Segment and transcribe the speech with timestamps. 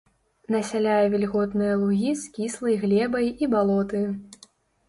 [0.53, 4.03] Насяляе вільготныя лугі з кіслай глебай і балоты.